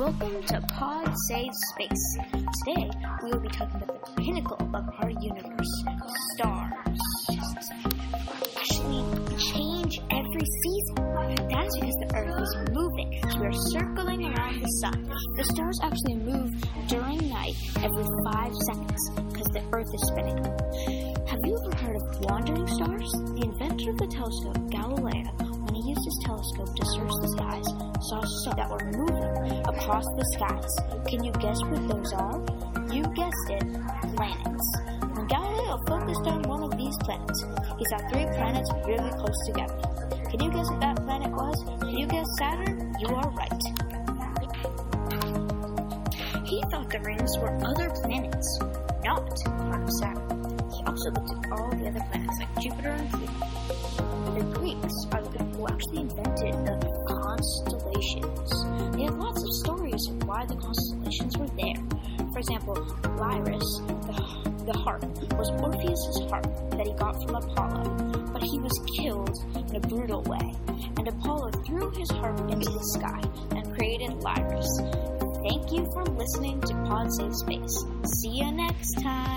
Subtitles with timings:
[0.00, 2.18] Welcome to Pod Save Space.
[2.32, 2.88] Today
[3.22, 5.84] we will be talking about the pinnacle of our universe,
[6.32, 6.98] stars.
[8.56, 9.04] Actually,
[9.36, 10.94] change every season.
[11.52, 13.20] That's because the Earth is moving.
[13.28, 15.04] So we're circling around the sun.
[15.36, 16.50] The stars actually move
[16.88, 20.40] during night every five seconds because the Earth is spinning.
[21.28, 23.12] Have you ever heard of wandering stars?
[23.36, 25.49] The inventor of the telescope, Galileo,
[28.10, 30.74] saw that were moving across the skies.
[31.06, 32.42] Can you guess what those are?
[32.90, 33.62] You guessed it,
[34.16, 34.68] planets.
[35.14, 37.44] When Galileo focused on one of these planets,
[37.78, 39.78] he saw three planets really close together.
[40.28, 41.54] Can you guess what that planet was?
[41.86, 42.94] Did you guess Saturn?
[42.98, 43.62] You are right.
[46.46, 48.58] He thought the rings were other planets,
[49.04, 50.58] not of Saturn.
[50.74, 53.38] He also looked at all the other planets like Jupiter and Pluto.
[54.34, 55.19] The Greeks are
[58.00, 58.96] constellations.
[58.96, 61.76] They had lots of stories of why the constellations were there.
[62.32, 62.76] For example,
[63.18, 63.60] Lyris,
[64.06, 65.04] the, the harp,
[65.36, 69.36] was Orpheus's harp that he got from Apollo, but he was killed
[69.68, 70.54] in a brutal way,
[70.96, 73.20] and Apollo threw his harp into the sky
[73.56, 74.68] and created Lyris.
[75.42, 77.84] Thank you for listening to Pod Save Space.
[78.20, 79.29] See you next time.